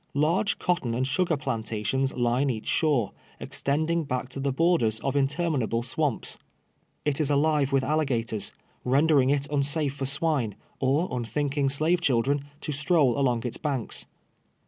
[0.15, 5.83] Large cotton and sugar plantations line each shore, extending ba(dv to the l)t>rders of interminable
[5.83, 6.39] swamps.
[7.05, 8.51] It is alive with aligators,
[8.83, 14.07] rendering it un safe for swine, or unthinking slave children to stroll along its banks.